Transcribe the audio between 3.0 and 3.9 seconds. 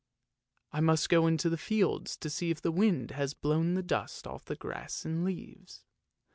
has blown the